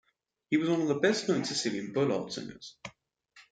He 0.49 0.57
was 0.57 0.67
one 0.67 0.81
of 0.81 0.87
the 0.87 0.99
best 0.99 1.29
known 1.29 1.45
Sicilian 1.45 1.93
ballad 1.93 2.33
singers. 2.33 2.75